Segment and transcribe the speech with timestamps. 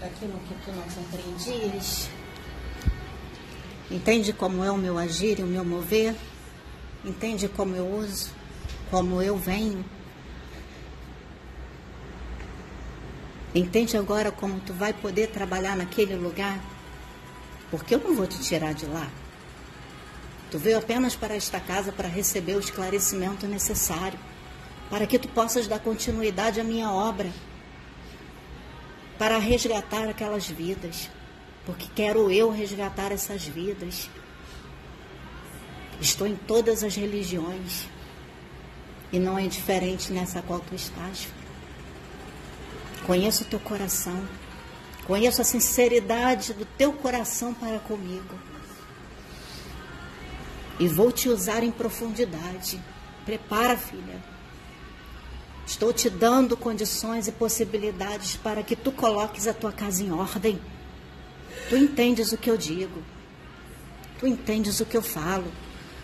[0.00, 2.08] daquilo que tu não compreendias.
[3.90, 6.14] Entende como é o meu agir e o meu mover?
[7.04, 8.30] Entende como eu uso,
[8.90, 9.84] como eu venho?
[13.54, 16.60] Entende agora como tu vai poder trabalhar naquele lugar?
[17.70, 19.08] Porque eu não vou te tirar de lá.
[20.50, 24.18] Tu veio apenas para esta casa para receber o esclarecimento necessário,
[24.90, 27.30] para que tu possas dar continuidade à minha obra,
[29.18, 31.10] para resgatar aquelas vidas,
[31.64, 34.08] porque quero eu resgatar essas vidas.
[36.00, 37.86] Estou em todas as religiões
[39.12, 41.28] e não é diferente nessa qual tu estás.
[43.06, 44.26] Conheço o teu coração.
[45.06, 48.34] Conheço a sinceridade do teu coração para comigo.
[50.78, 52.80] E vou te usar em profundidade.
[53.24, 54.35] Prepara, filha.
[55.66, 60.60] Estou te dando condições e possibilidades para que tu coloques a tua casa em ordem.
[61.68, 63.02] Tu entendes o que eu digo.
[64.20, 65.50] Tu entendes o que eu falo.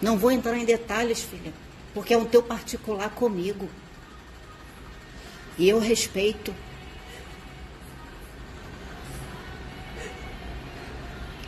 [0.00, 1.52] Não vou entrar em detalhes, filha,
[1.92, 3.68] porque é um teu particular comigo.
[5.58, 6.54] E eu respeito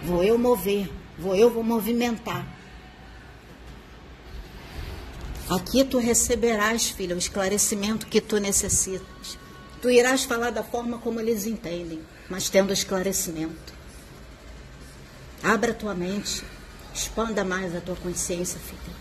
[0.03, 2.47] Vou eu mover, vou eu vou movimentar.
[5.51, 9.37] Aqui tu receberás, filha, o esclarecimento que tu necessitas.
[9.83, 13.75] Tu irás falar da forma como eles entendem, mas tendo esclarecimento.
[15.43, 16.45] Abra tua mente,
[16.95, 18.97] expanda mais a tua consciência, filha.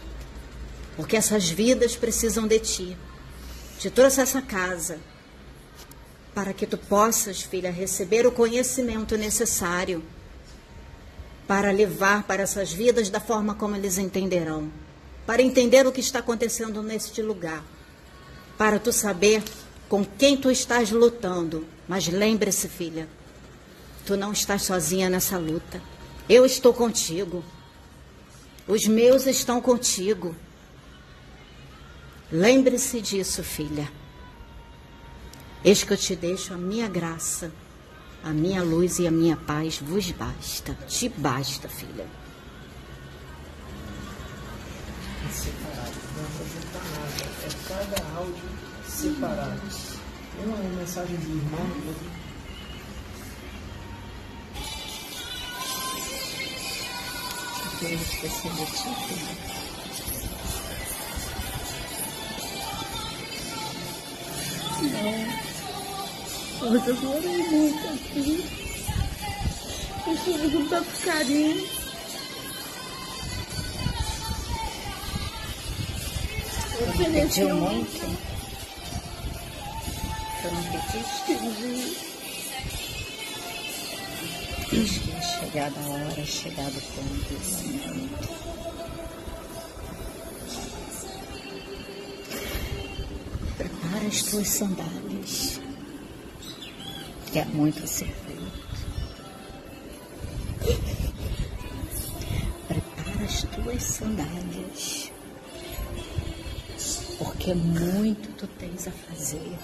[0.96, 2.98] Porque essas vidas precisam de ti.
[3.78, 4.98] Te trouxe essa casa
[6.34, 10.04] para que tu possas, filha, receber o conhecimento necessário
[11.48, 14.72] para levar para essas vidas da forma como eles entenderão,
[15.26, 17.64] para entender o que está acontecendo neste lugar,
[18.58, 19.44] para tu saber
[19.88, 21.66] com quem tu estás lutando.
[21.88, 23.08] Mas lembre-se, filha,
[24.06, 25.82] tu não estás sozinha nessa luta.
[26.28, 27.44] Eu estou contigo.
[28.68, 30.36] Os meus estão contigo.
[32.32, 33.92] Lembre-se disso, filha.
[35.64, 37.52] Eis que eu te deixo a minha graça
[38.24, 40.74] a minha luz e a minha paz vos basta.
[40.88, 42.06] Te basta, filha.
[45.28, 48.50] É separado, É cada áudio
[48.88, 49.62] separado.
[50.44, 51.68] Uma é mensagem do irmão,
[58.52, 59.34] de ti, filha.
[65.02, 65.50] Não.
[66.62, 68.30] Eu chorei muito aqui.
[70.08, 70.16] Eu
[70.52, 71.79] com tanto carinho.
[77.00, 78.00] Eu Pediu muito?
[80.42, 80.64] Tu não?
[81.26, 82.10] Pedi.
[84.70, 86.82] Diz que é chegada a hora, é chegado o
[87.30, 88.30] desse momento.
[93.58, 95.60] Prepara as tuas sandálias
[97.32, 98.40] que é muito a ser feito.
[102.68, 105.09] Prepara as tuas sandálias,
[107.50, 109.58] porque muito tu tens a fazer.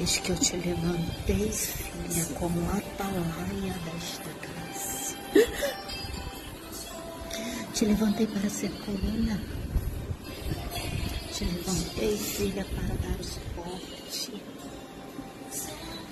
[0.00, 5.16] Eis que eu te levantei, filha, como atalaia desta casa.
[7.74, 9.40] Te levantei para ser coluna
[11.32, 14.32] te levantei, filha, para dar o suporte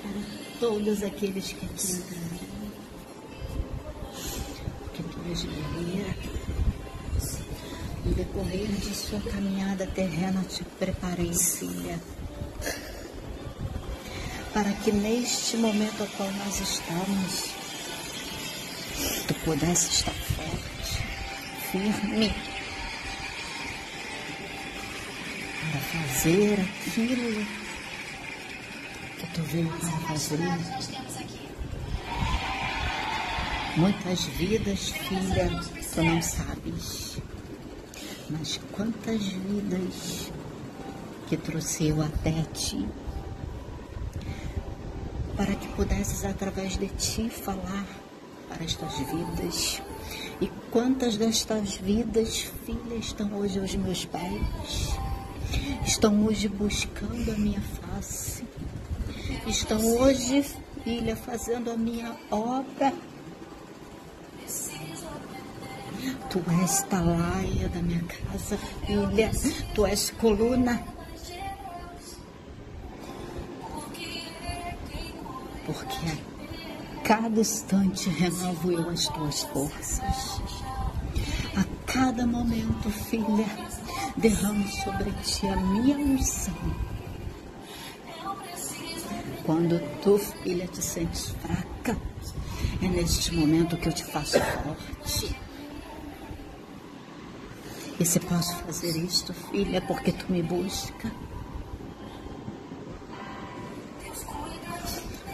[0.00, 2.72] para todos aqueles que te encararão.
[4.78, 6.27] Porque tu és guerreira.
[8.18, 12.00] Decorrer de sua caminhada terrena, te preparei, filha,
[14.52, 17.54] para que neste momento ao qual nós estamos,
[19.28, 21.00] tu pudesse estar forte,
[21.70, 22.34] firme
[25.70, 27.46] para fazer aquilo
[29.16, 30.38] que tu veio para fazer.
[33.76, 35.60] Muitas vidas, filha,
[35.94, 37.07] tu não sabes.
[38.30, 40.32] Mas quantas vidas
[41.28, 42.86] que trouxe eu até ti
[45.36, 47.86] para que pudesses através de ti falar
[48.48, 49.82] para estas vidas.
[50.40, 54.98] E quantas destas vidas, filha, estão hoje aos meus pés?
[55.84, 58.44] estão hoje buscando a minha face,
[59.46, 60.44] estão hoje,
[60.84, 62.92] filha, fazendo a minha obra.
[66.30, 69.30] Tu és talaia da minha casa, filha.
[69.74, 70.82] Tu és coluna.
[75.64, 80.42] Porque a cada instante renovo eu as tuas forças.
[81.56, 83.46] A cada momento, filha,
[84.18, 86.54] derramo sobre ti a minha unção.
[89.46, 91.96] Quando tu, filha, te sentes fraca,
[92.82, 95.47] é neste momento que eu te faço forte.
[98.00, 101.10] E se posso fazer isto, filha, é porque tu me busca.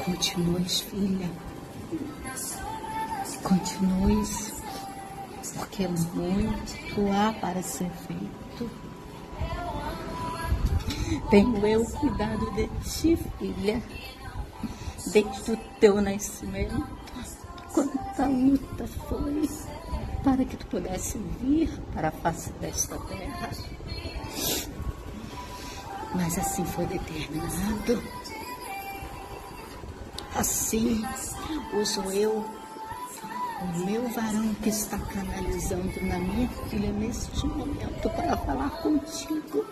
[0.03, 1.31] Continues, filha.
[3.43, 4.53] Continues,
[5.55, 8.71] porque muito há para ser feito.
[11.29, 13.83] Tenho eu cuidado de ti, filha,
[15.13, 16.87] desde o teu nascimento.
[17.75, 19.49] Quanta luta foi
[20.25, 23.51] para que tu pudesse vir para a face desta terra.
[26.15, 28.03] Mas assim foi determinado.
[30.35, 31.05] Assim
[31.75, 32.45] uso eu
[33.63, 39.65] o meu varão que está canalizando na minha filha neste momento para falar contigo.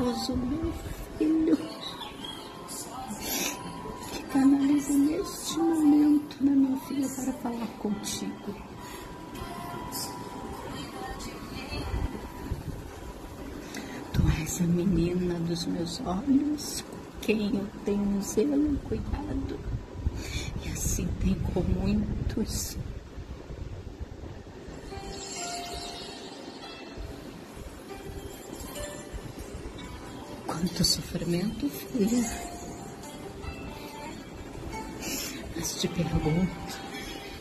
[0.00, 0.72] Uso o meu
[1.18, 1.56] filho
[4.12, 8.54] que canaliza neste momento na minha filha para falar contigo.
[14.60, 16.84] Tu és a menina dos meus olhos,
[17.22, 19.58] quem eu tenho zelo e cuidado.
[20.62, 22.76] E assim tem com muitos.
[30.46, 32.30] Quanto sofrimento, filha.
[35.56, 36.78] Mas te pergunto,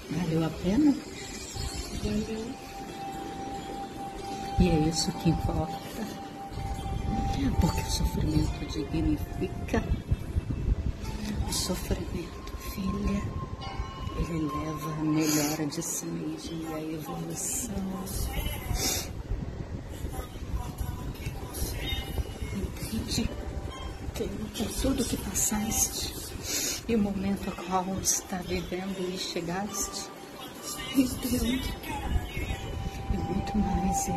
[0.09, 0.95] valeu a pena?
[2.01, 2.45] Valeu.
[4.61, 5.88] E é isso que importa.
[7.61, 9.83] Porque o sofrimento dignifica.
[11.47, 13.21] O sofrimento, filha,
[14.17, 17.73] ele leva a melhora de si mesmo e a evolução.
[22.53, 23.29] Entende?
[24.13, 26.13] Que por tudo que passaste
[26.87, 30.09] e o momento a qual está vivendo e chegaste,
[30.97, 31.59] entendo e
[33.55, 34.07] muito mais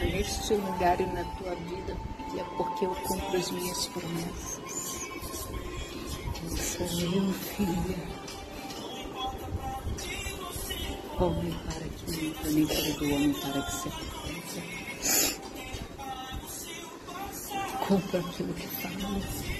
[0.00, 1.96] neste lugar e na tua vida,
[2.30, 5.08] filha, porque eu cumpro as minhas promessas.
[6.42, 8.24] Eu sou eu, filha.
[11.18, 14.62] Homem para que minta, nem filho do homem para que se arrependa.
[17.86, 19.54] Cumpra aquilo que falo.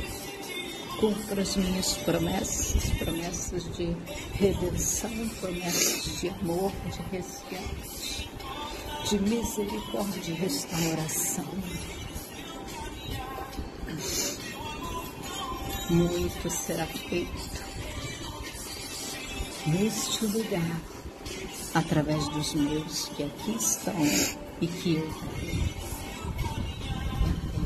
[1.01, 3.97] Cumpra as minhas promessas, promessas de
[4.35, 8.31] redenção, promessas de amor, de resgate,
[9.09, 11.45] de misericórdia e restauração.
[15.91, 17.65] Muito será feito
[19.67, 20.81] neste lugar,
[21.75, 23.95] através dos meus que aqui estão
[24.61, 25.11] e que eu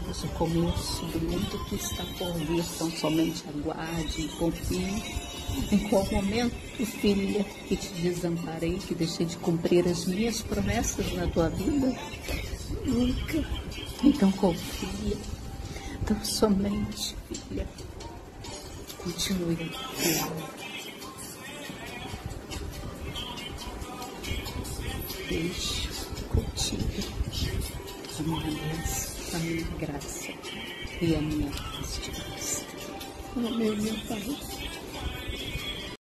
[0.09, 5.28] apenas o começo do mundo que está por vir, então somente aguarde e confie.
[5.71, 6.55] Em qual momento,
[6.87, 11.95] filha, que te desamparei, que deixei de cumprir as minhas promessas na tua vida?
[12.85, 13.45] Nunca.
[14.03, 15.17] Então confia.
[16.03, 17.67] Então somente, filha,
[18.97, 19.57] continue
[19.97, 20.33] fiel.
[25.29, 25.89] Deixe
[26.29, 26.85] contigo
[28.19, 30.33] a minha bênção, a minha graça
[31.03, 32.65] e a minha paz te basta.
[33.37, 34.58] Amém, meu Pai.